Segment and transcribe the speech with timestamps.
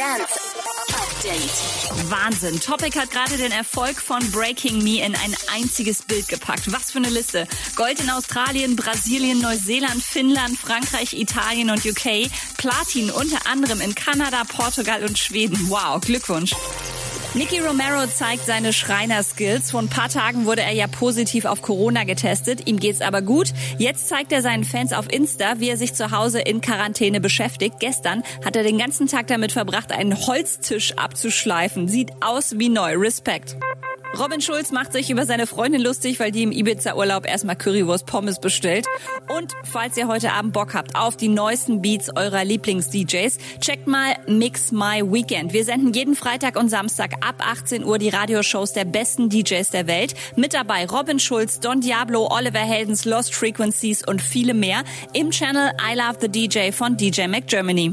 [0.00, 0.40] Dance
[0.94, 2.10] Update.
[2.10, 2.58] Wahnsinn.
[2.58, 6.72] Topic hat gerade den Erfolg von Breaking Me in ein einziges Bild gepackt.
[6.72, 7.46] Was für eine Liste.
[7.76, 12.30] Gold in Australien, Brasilien, Neuseeland, Finnland, Frankreich, Italien und UK.
[12.56, 15.68] Platin unter anderem in Kanada, Portugal und Schweden.
[15.68, 16.54] Wow, Glückwunsch.
[17.32, 19.70] Nicky Romero zeigt seine Schreiner-Skills.
[19.70, 22.66] Vor ein paar Tagen wurde er ja positiv auf Corona getestet.
[22.66, 23.52] Ihm geht's aber gut.
[23.78, 27.76] Jetzt zeigt er seinen Fans auf Insta, wie er sich zu Hause in Quarantäne beschäftigt.
[27.78, 31.86] Gestern hat er den ganzen Tag damit verbracht, einen Holztisch abzuschleifen.
[31.86, 32.96] Sieht aus wie neu.
[32.96, 33.56] Respekt.
[34.18, 38.40] Robin Schulz macht sich über seine Freundin lustig, weil die im Ibiza-Urlaub erstmal Currywurst Pommes
[38.40, 38.86] bestellt.
[39.28, 44.16] Und falls ihr heute Abend Bock habt auf die neuesten Beats eurer Lieblings-DJs, checkt mal
[44.26, 45.52] Mix My Weekend.
[45.52, 49.86] Wir senden jeden Freitag und Samstag ab 18 Uhr die Radioshows der besten DJs der
[49.86, 50.14] Welt.
[50.36, 55.70] Mit dabei Robin Schulz, Don Diablo, Oliver Heldens, Lost Frequencies und viele mehr im Channel
[55.80, 57.92] I Love the DJ von DJ Mac Germany.